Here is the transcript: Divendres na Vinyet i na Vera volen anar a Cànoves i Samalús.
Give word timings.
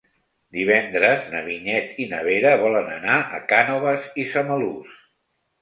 Divendres 0.59 1.27
na 1.33 1.41
Vinyet 1.49 2.01
i 2.05 2.09
na 2.15 2.23
Vera 2.29 2.53
volen 2.63 2.91
anar 2.97 3.21
a 3.39 3.43
Cànoves 3.53 4.09
i 4.25 4.29
Samalús. 4.33 5.01